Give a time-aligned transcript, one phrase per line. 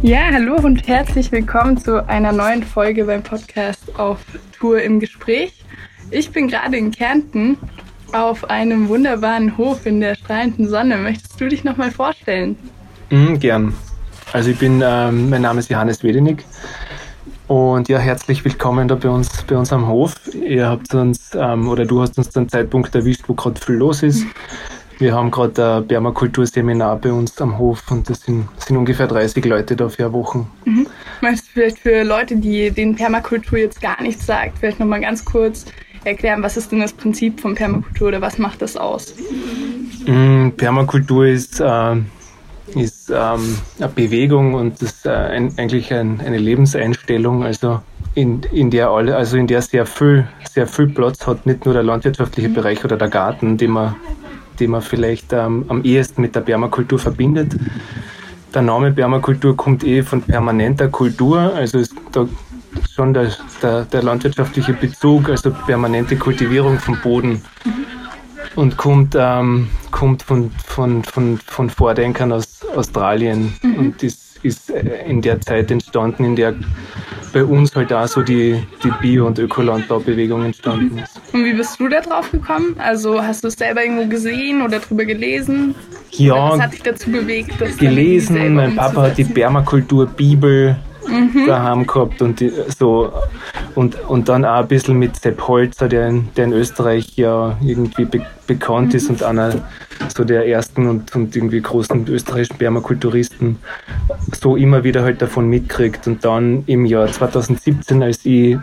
[0.00, 4.20] Ja, hallo und herzlich willkommen zu einer neuen Folge beim Podcast auf
[4.56, 5.64] Tour im Gespräch.
[6.12, 7.58] Ich bin gerade in Kärnten
[8.12, 10.98] auf einem wunderbaren Hof in der strahlenden Sonne.
[10.98, 12.56] Möchtest du dich nochmal vorstellen?
[13.10, 13.74] Mhm, gern.
[14.32, 16.44] Also ich bin, ähm, mein Name ist Johannes Wedenig
[17.48, 20.14] und ja, herzlich willkommen da bei uns, bei uns am Hof.
[20.32, 24.04] Ihr habt uns, ähm, oder du hast uns den Zeitpunkt erwischt, wo gerade viel los
[24.04, 24.24] ist.
[24.98, 29.44] Wir haben gerade ein Permakulturseminar bei uns am Hof und das sind, sind ungefähr 30
[29.44, 30.50] Leute da für Wochen.
[30.64, 30.88] Mhm.
[31.20, 35.24] Möchtest du vielleicht für Leute, die den Permakultur jetzt gar nichts sagt, vielleicht nochmal ganz
[35.24, 35.66] kurz
[36.04, 39.14] erklären, was ist denn das Prinzip von Permakultur oder was macht das aus?
[40.04, 41.96] Mhm, Permakultur ist, äh,
[42.74, 47.82] ist ähm, eine Bewegung und das ist äh, ein, eigentlich ein, eine Lebenseinstellung, also
[48.14, 51.74] in, in der alle, also in der sehr viel, sehr viel Platz hat, nicht nur
[51.74, 52.54] der landwirtschaftliche mhm.
[52.54, 53.94] Bereich oder der Garten, den man
[54.58, 57.56] die man vielleicht ähm, am ehesten mit der Permakultur verbindet.
[58.54, 62.26] Der Name Permakultur kommt eh von permanenter Kultur, also ist da
[62.94, 63.30] schon der,
[63.62, 67.42] der, der landwirtschaftliche Bezug, also permanente Kultivierung vom Boden
[68.58, 73.74] und kommt, ähm, kommt von, von, von, von Vordenkern aus Australien mhm.
[73.76, 76.54] und ist, ist äh, in der Zeit entstanden, in der
[77.32, 81.20] bei uns halt auch so die, die Bio- und Ökolandbaubewegung entstanden ist.
[81.38, 82.74] Und wie bist du da drauf gekommen?
[82.78, 85.74] Also hast du es selber irgendwo gesehen oder drüber gelesen?
[86.10, 86.32] Ja.
[86.32, 87.52] Oder was hat dich dazu bewegt?
[87.60, 91.46] Das gelesen, mein Papa hat die Permakultur-Bibel mhm.
[91.46, 93.12] daheim gehabt und die, so
[93.76, 97.56] und, und dann auch ein bisschen mit Sepp Holzer, der in, der in Österreich ja
[97.62, 98.96] irgendwie be bekannt mhm.
[98.96, 99.54] ist und einer
[100.08, 103.58] so der ersten und, und irgendwie großen österreichischen Permakulturisten
[104.32, 106.06] so immer wieder halt davon mitkriegt.
[106.06, 108.56] Und dann im Jahr 2017, als ich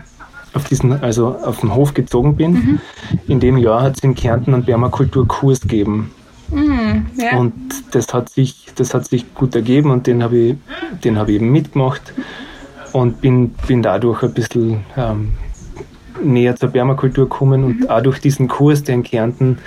[0.56, 2.80] auf diesen, also auf den Hof gezogen bin, mhm.
[3.28, 6.10] in dem Jahr hat es in Kärnten einen Permakulturkurs gegeben.
[6.50, 7.36] Mhm, ja.
[7.36, 7.54] Und
[7.90, 10.56] das hat sich, das hat sich gut ergeben und den habe ich,
[11.04, 12.14] den habe ich eben mitgemacht
[12.92, 15.32] und bin, bin dadurch ein bisschen ähm,
[16.22, 17.90] näher zur Permakultur gekommen und mhm.
[17.90, 19.58] auch durch diesen Kurs, der in Kärnten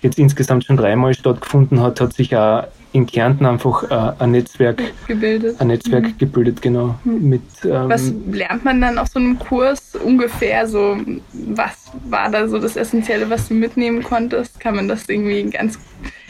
[0.00, 4.82] jetzt insgesamt schon dreimal stattgefunden hat, hat sich auch in Kärnten einfach äh, ein Netzwerk
[5.06, 5.60] gebildet.
[5.60, 6.18] Ein Netzwerk mhm.
[6.18, 6.98] gebildet, genau.
[7.04, 7.28] Mhm.
[7.28, 10.66] Mit, ähm, was lernt man dann auf so einem Kurs ungefähr?
[10.66, 10.96] So,
[11.32, 14.58] was war da so das Essentielle, was du mitnehmen konntest?
[14.60, 15.78] Kann man das irgendwie ganz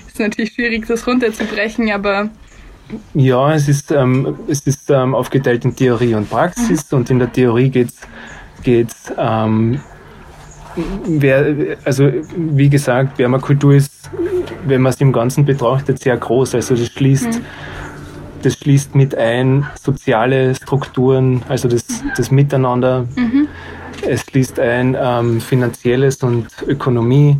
[0.09, 2.29] ist natürlich schwierig, das runterzubrechen, aber.
[3.15, 6.99] Ja, es ist, ähm, es ist ähm, aufgeteilt in Theorie und Praxis mhm.
[6.99, 7.91] und in der Theorie geht
[8.73, 9.81] es ähm,
[11.85, 14.11] also wie gesagt, Permakultur ist,
[14.69, 16.55] wenn man es im Ganzen betrachtet, sehr groß.
[16.55, 17.45] Also das schließt, mhm.
[18.43, 21.87] das schließt mit ein soziale Strukturen, also das,
[22.17, 23.07] das Miteinander.
[23.17, 23.49] Mhm.
[24.07, 27.39] Es schließt ein ähm, finanzielles und Ökonomie.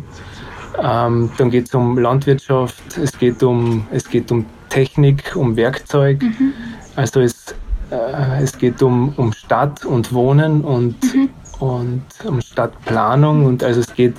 [0.81, 6.21] Ähm, dann geht es um Landwirtschaft, es geht um, es geht um Technik, um Werkzeug.
[6.21, 6.53] Mhm.
[6.95, 7.55] Also es,
[7.91, 11.29] äh, es geht um, um Stadt und Wohnen und, mhm.
[11.59, 14.15] und um Stadtplanung und also es geht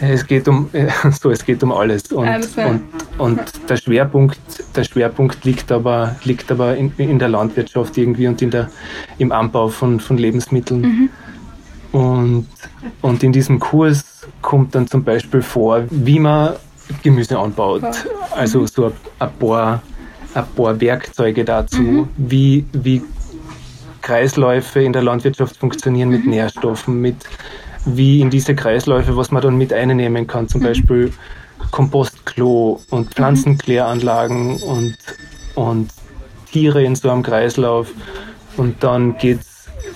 [0.00, 0.70] es geht um
[1.20, 2.82] so es geht um alles und, und,
[3.18, 4.38] und der Schwerpunkt
[4.76, 8.70] der Schwerpunkt liegt aber liegt aber in, in der Landwirtschaft irgendwie und in der
[9.18, 10.80] im Anbau von, von Lebensmitteln.
[10.80, 11.10] Mhm.
[11.92, 12.46] Und,
[13.00, 16.54] und in diesem Kurs kommt dann zum Beispiel vor, wie man
[17.02, 17.82] Gemüse anbaut.
[18.30, 19.82] Also so ein, ein, paar,
[20.34, 22.08] ein paar Werkzeuge dazu, mhm.
[22.16, 23.02] wie, wie
[24.02, 26.30] Kreisläufe in der Landwirtschaft funktionieren mit mhm.
[26.30, 27.16] Nährstoffen, mit
[27.84, 30.66] wie in diese Kreisläufe, was man dann mit einnehmen kann, zum mhm.
[30.66, 31.12] Beispiel
[31.70, 33.12] Kompostklo und mhm.
[33.12, 34.96] Pflanzenkläranlagen und,
[35.54, 35.90] und
[36.52, 37.88] Tiere in so einem Kreislauf.
[38.56, 39.40] Und dann geht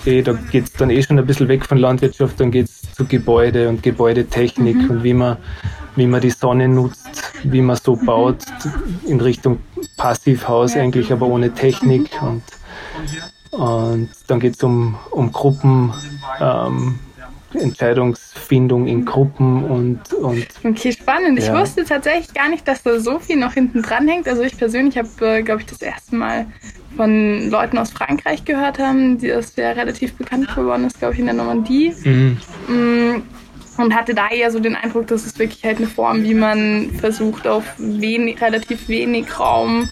[0.05, 2.81] eh, da geht es dann eh schon ein bisschen weg von Landwirtschaft, dann geht es
[2.93, 4.89] zu Gebäude und Gebäudetechnik mhm.
[4.89, 5.37] und wie man,
[5.95, 8.05] wie man die Sonne nutzt, wie man so mhm.
[8.05, 8.37] baut
[9.05, 9.59] in Richtung
[9.97, 12.27] Passivhaus eigentlich, aber ohne Technik mhm.
[12.27, 15.93] und, und dann geht es um, um Gruppen.
[16.39, 16.99] Ähm,
[17.55, 21.39] Entscheidungsfindung in Gruppen und, und Okay, spannend.
[21.39, 21.45] Ja.
[21.45, 24.27] Ich wusste tatsächlich gar nicht, dass da so viel noch hinten dran hängt.
[24.27, 26.47] Also ich persönlich habe, äh, glaube ich, das erste Mal
[26.95, 31.19] von Leuten aus Frankreich gehört haben, die das ja relativ bekannt geworden ist, glaube ich,
[31.19, 31.93] in der Normandie.
[32.03, 32.37] Mhm.
[32.67, 33.23] Mm,
[33.77, 36.91] und hatte da eher so den Eindruck, dass es wirklich halt eine Form, wie man
[36.91, 39.89] versucht, auf wenig, relativ wenig Raum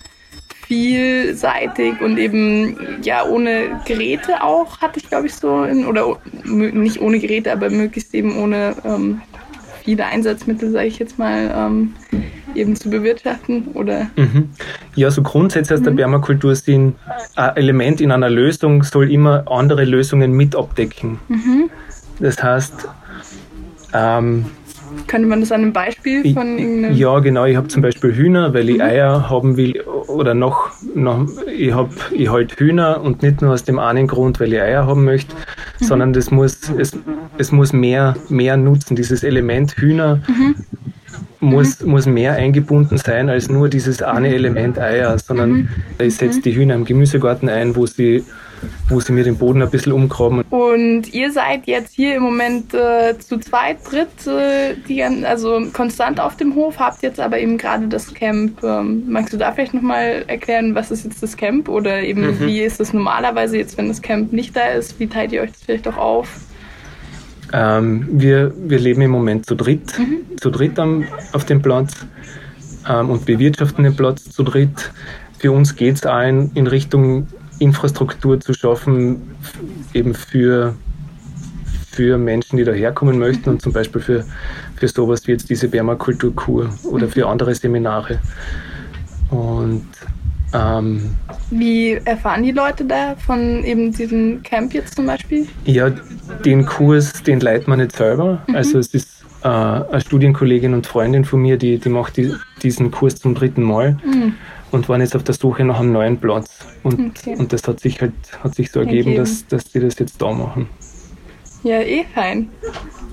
[0.71, 6.15] vielseitig und eben ja ohne Geräte auch, hatte ich glaube ich so, in, oder
[6.45, 9.19] nicht ohne Geräte, aber möglichst eben ohne ähm,
[9.83, 11.93] viele Einsatzmittel, sage ich jetzt mal, ähm,
[12.55, 13.67] eben zu bewirtschaften?
[13.73, 14.11] Oder?
[14.15, 14.51] Mhm.
[14.95, 15.97] Ja, so grundsätzlich aus der mhm.
[15.97, 16.95] Permakultur sind
[17.35, 21.19] ein Element in einer Lösung soll immer andere Lösungen mit abdecken.
[21.27, 21.69] Mhm.
[22.21, 22.87] Das heißt,
[23.93, 24.45] ähm,
[25.07, 26.95] könnte man das an einem Beispiel von irgendeinem...
[26.95, 27.45] Ja, genau.
[27.45, 28.81] Ich habe zum Beispiel Hühner, weil ich mhm.
[28.81, 29.81] Eier haben will
[30.13, 34.39] oder noch, noch ich habe ich halt Hühner und nicht nur aus dem einen Grund,
[34.39, 35.85] weil ich Eier haben möchte, mhm.
[35.85, 36.97] sondern das muss, es,
[37.37, 38.95] es muss mehr, mehr nutzen.
[38.95, 40.55] Dieses Element Hühner mhm.
[41.39, 41.91] muss, mhm.
[41.91, 45.69] muss mehr eingebunden sein als nur dieses eine Element Eier, sondern mhm.
[45.99, 46.43] ich setze mhm.
[46.43, 48.23] die Hühner im Gemüsegarten ein, wo sie
[48.89, 50.41] wo sie mir den Boden ein bisschen umgraben.
[50.49, 56.19] Und ihr seid jetzt hier im Moment äh, zu zweit, dritt, äh, die, also konstant
[56.19, 58.63] auf dem Hof, habt jetzt aber eben gerade das Camp.
[58.63, 62.39] Ähm, magst du da vielleicht nochmal erklären, was ist jetzt das Camp oder eben mhm.
[62.41, 64.99] wie ist es normalerweise jetzt, wenn das Camp nicht da ist?
[64.99, 66.29] Wie teilt ihr euch das vielleicht auch auf?
[67.53, 70.37] Ähm, wir, wir leben im Moment zu dritt, mhm.
[70.37, 72.05] zu dritt am, auf dem Platz
[72.87, 74.91] ähm, und bewirtschaften den Platz zu dritt.
[75.39, 77.27] Für uns geht es auch in, in Richtung
[77.61, 79.21] Infrastruktur zu schaffen,
[79.93, 80.75] eben für,
[81.91, 84.25] für Menschen, die daherkommen möchten und zum Beispiel für,
[84.75, 88.19] für sowas wie jetzt diese Permakulturkur oder für andere Seminare.
[89.29, 89.87] Und
[90.53, 91.11] ähm,
[91.51, 95.47] wie erfahren die Leute da von eben diesem Camp jetzt zum Beispiel?
[95.65, 95.89] Ja,
[96.43, 98.41] den Kurs, den leitet man nicht selber.
[98.47, 98.55] Mhm.
[98.55, 102.33] Also es ist äh, eine Studienkollegin und Freundin von mir, die, die macht die,
[102.63, 103.97] diesen Kurs zum dritten Mal.
[104.03, 104.33] Mhm
[104.71, 106.59] und waren jetzt auf der Suche nach einem neuen Platz.
[106.83, 107.35] Und, okay.
[107.37, 108.13] und das hat sich halt
[108.43, 109.17] hat sich so ergeben, ergeben.
[109.17, 110.67] Dass, dass die das jetzt da machen.
[111.63, 112.49] Ja, eh fein.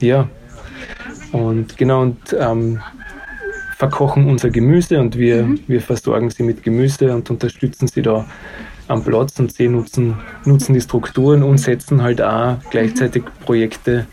[0.00, 0.28] Ja.
[1.32, 2.80] Und genau, und ähm,
[3.76, 5.60] verkochen unser Gemüse und wir, mhm.
[5.66, 8.26] wir versorgen sie mit Gemüse und unterstützen sie da
[8.88, 13.24] am Platz und sie nutzen, nutzen die Strukturen und setzen halt auch gleichzeitig.
[13.44, 14.06] Projekte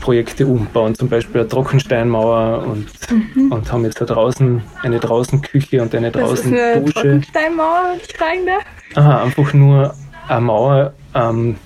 [0.00, 3.52] Projekte umbauen, zum Beispiel eine Trockensteinmauer und, mhm.
[3.52, 6.94] und haben jetzt da draußen eine Draußenküche und eine draußen das ist eine Dusche.
[6.94, 8.64] Trockensteinmauer, wenn ich fragen darf?
[8.94, 9.94] Aha, einfach nur
[10.28, 11.56] eine Mauer ähm,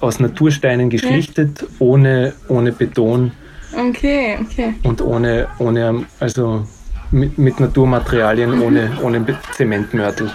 [0.00, 1.68] aus Natursteinen geschlichtet, ja.
[1.78, 3.32] ohne, ohne Beton.
[3.72, 4.74] Okay, okay.
[4.82, 6.66] Und ohne, ohne also
[7.10, 8.62] mit, mit Naturmaterialien, mhm.
[8.62, 10.30] ohne, ohne Zementmörtel.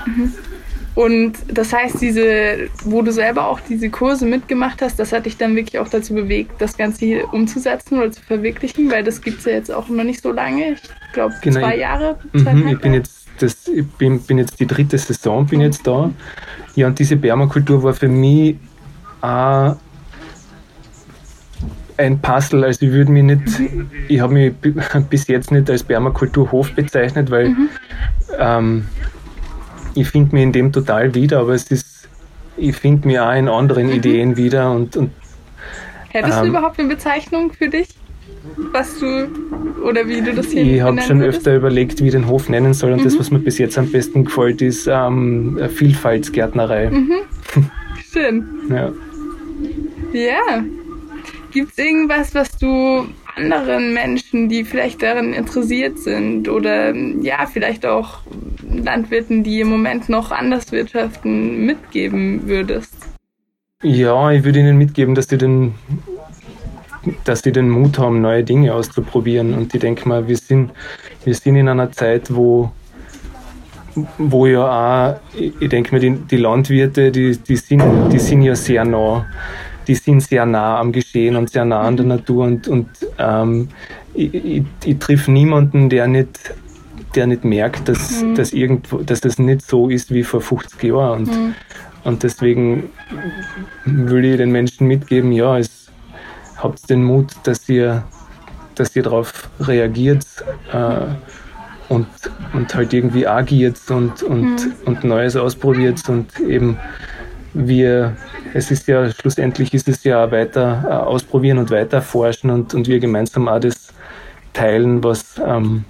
[0.95, 5.37] Und das heißt, diese, wo du selber auch diese Kurse mitgemacht hast, das hat dich
[5.37, 9.39] dann wirklich auch dazu bewegt, das Ganze hier umzusetzen oder zu verwirklichen, weil das gibt
[9.39, 10.73] es ja jetzt auch noch nicht so lange.
[10.73, 12.17] Ich glaube genau, zwei Jahre.
[12.31, 15.65] Mhm, ich bin jetzt das, ich bin, bin jetzt die dritte Saison, bin mhm.
[15.65, 16.11] jetzt da.
[16.75, 18.55] Ja, und diese Permakultur war für mich
[19.21, 19.75] auch
[21.97, 22.63] ein Puzzle.
[22.63, 23.89] Also ich würde mich nicht, mhm.
[24.07, 24.53] ich habe mich
[25.09, 27.69] bis jetzt nicht als Permakulturhof bezeichnet, weil mhm.
[28.39, 28.85] ähm,
[29.95, 32.07] ich finde mich in dem total wieder, aber es ist,
[32.57, 33.93] ich finde mich auch in anderen mhm.
[33.93, 34.71] Ideen wieder.
[34.71, 35.11] Und, und,
[36.09, 37.89] Hättest ähm, du überhaupt eine Bezeichnung für dich?
[38.71, 39.27] Was du
[39.83, 41.39] oder wie du das hier Ich habe schon würdest?
[41.39, 43.05] öfter überlegt, wie ich den Hof nennen soll und mhm.
[43.05, 46.89] das, was mir bis jetzt am besten gefällt, ist ähm, Vielfaltsgärtnerei.
[46.89, 47.13] Mhm.
[48.11, 48.45] Schön.
[48.69, 48.91] Ja.
[50.13, 50.63] Ja.
[51.51, 57.85] Gibt es irgendwas, was du anderen Menschen, die vielleicht daran interessiert sind oder ja, vielleicht
[57.85, 58.19] auch
[58.83, 62.95] Landwirten, die im Moment noch anders wirtschaften, mitgeben würdest?
[63.83, 65.75] Ja, ich würde ihnen mitgeben, dass sie den,
[67.23, 69.53] dass sie den Mut haben, neue Dinge auszuprobieren.
[69.53, 70.71] Und ich denke mal, wir sind,
[71.23, 72.71] wir sind in einer Zeit, wo,
[74.17, 78.55] wo ja auch, ich denke mir, die, die Landwirte, die, die, sind, die sind ja
[78.55, 79.25] sehr nah
[79.87, 83.69] die sind sehr nah am Geschehen und sehr nah an der Natur und, und ähm,
[84.13, 86.53] ich, ich, ich triff niemanden, der nicht,
[87.15, 88.35] der nicht merkt, dass, mhm.
[88.35, 91.19] dass, irgendwo, dass das nicht so ist wie vor 50 Jahren.
[91.19, 91.55] Und, mhm.
[92.03, 92.89] und deswegen
[93.85, 95.87] will ich den Menschen mitgeben, ja, es,
[96.57, 98.03] habt den Mut, dass ihr,
[98.75, 100.25] dass ihr darauf reagiert
[100.71, 101.05] äh,
[101.89, 102.07] und,
[102.53, 104.73] und halt irgendwie agiert und, und, mhm.
[104.85, 106.77] und Neues ausprobiert und eben
[107.53, 108.17] wir,
[108.53, 112.87] es ist ja, schlussendlich ist es ja weiter äh, ausprobieren und weiter forschen und, und
[112.87, 113.93] wir gemeinsam auch das
[114.53, 115.85] teilen, was, ähm,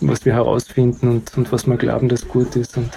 [0.00, 2.76] was wir herausfinden und, und was wir glauben, dass gut ist.
[2.76, 2.90] Und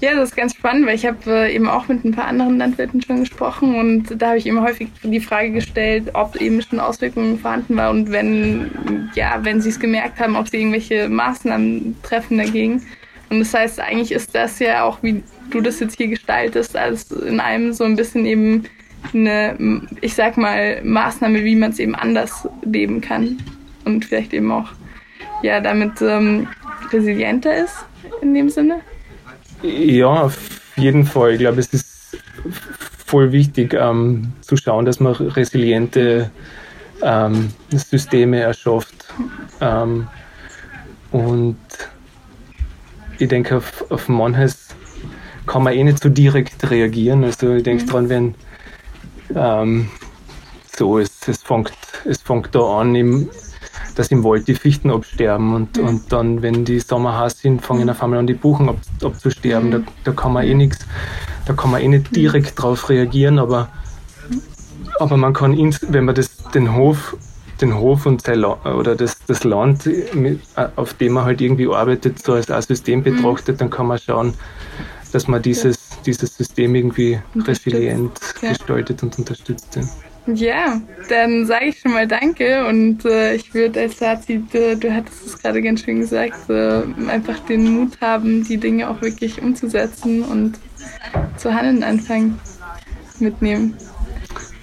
[0.00, 2.56] ja, das ist ganz spannend, weil ich habe äh, eben auch mit ein paar anderen
[2.58, 6.78] Landwirten schon gesprochen und da habe ich immer häufig die Frage gestellt, ob eben schon
[6.78, 11.96] Auswirkungen vorhanden war und wenn, ja, wenn sie es gemerkt haben, ob sie irgendwelche Maßnahmen
[12.04, 12.82] treffen dagegen.
[13.28, 17.10] Und das heißt, eigentlich ist das ja auch, wie du das jetzt hier gestaltest, als
[17.10, 18.64] in einem so ein bisschen eben
[19.12, 23.38] eine, ich sag mal, Maßnahme, wie man es eben anders leben kann
[23.84, 24.70] und vielleicht eben auch
[25.42, 26.48] ja damit ähm,
[26.92, 27.84] resilienter ist
[28.22, 28.80] in dem Sinne?
[29.62, 30.38] Ja, auf
[30.76, 31.32] jeden Fall.
[31.32, 32.18] Ich glaube, es ist
[33.06, 36.30] voll wichtig ähm, zu schauen, dass man resiliente
[37.02, 39.06] ähm, Systeme erschafft.
[39.60, 40.08] Ähm,
[41.10, 41.56] und
[43.18, 44.68] ich denke, auf, auf manches
[45.46, 47.24] kann man eh nicht so direkt reagieren.
[47.24, 47.88] Also ich denke mhm.
[47.88, 48.34] dran, wenn
[49.34, 49.90] ähm,
[50.76, 51.72] so, es, es, fängt,
[52.04, 53.30] es fängt da an, im,
[53.98, 55.84] dass im Wald die Fichten absterben und, mhm.
[55.84, 57.90] und dann, wenn die Sommer heiß sind, fangen mhm.
[57.90, 59.72] auf einmal an, die Buchen ab, abzusterben.
[59.72, 60.86] Da, da kann man eh nichts,
[61.46, 62.14] da kann man eh nicht mhm.
[62.14, 63.68] direkt drauf reagieren, aber,
[65.00, 67.16] aber man kann, ins, wenn man das, den Hof
[67.60, 69.90] den Hof und sein oder das, das Land,
[70.76, 74.34] auf dem man halt irgendwie arbeitet, so als ein System betrachtet, dann kann man schauen,
[75.10, 75.76] dass man dieses,
[76.06, 78.50] dieses System irgendwie resilient ja.
[78.50, 79.76] gestaltet und unterstützt.
[80.34, 80.80] Ja.
[81.08, 85.26] Dann sage ich schon mal Danke und äh, ich würde als Fazit, äh, du hattest
[85.26, 90.22] es gerade ganz schön gesagt, äh, einfach den Mut haben, die Dinge auch wirklich umzusetzen
[90.22, 90.58] und
[91.36, 92.38] zu handeln anfangen,
[93.18, 93.74] mitnehmen.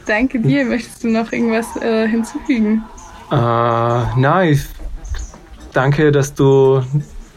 [0.06, 0.66] Danke dir.
[0.66, 2.84] Möchtest du noch irgendwas äh, hinzufügen?
[3.32, 4.66] Äh, nein, ich
[5.74, 6.84] danke, dass du,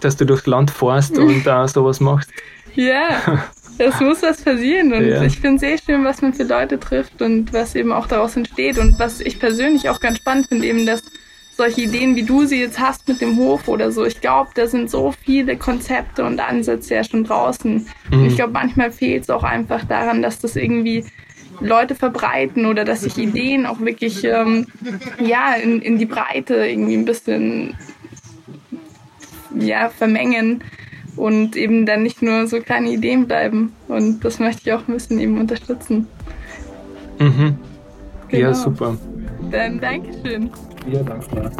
[0.01, 2.31] dass du durchs Land fährst und da sowas machst.
[2.75, 3.21] Ja,
[3.79, 5.23] es muss was passieren und ja.
[5.23, 8.37] ich finde es sehr schön, was man für Leute trifft und was eben auch daraus
[8.37, 11.03] entsteht und was ich persönlich auch ganz spannend finde, eben, dass
[11.57, 14.69] solche Ideen, wie du sie jetzt hast mit dem Hof oder so, ich glaube, da
[14.69, 17.87] sind so viele Konzepte und Ansätze ja schon draußen.
[18.11, 18.19] Mhm.
[18.19, 21.05] Und ich glaube, manchmal fehlt es auch einfach daran, dass das irgendwie
[21.61, 24.69] Leute verbreiten oder dass sich Ideen auch wirklich ähm,
[25.21, 27.77] ja, in, in die Breite irgendwie ein bisschen
[29.59, 30.63] ja, vermengen
[31.19, 33.73] und eben dann nicht nur so kleine Ideen bleiben.
[33.89, 36.07] Und das möchte ich auch ein bisschen eben unterstützen.
[37.19, 37.57] Mhm.
[38.29, 38.43] Genau.
[38.43, 38.97] Ja, super.
[39.51, 40.51] Dann Dankeschön.
[40.91, 41.51] Ja, danke.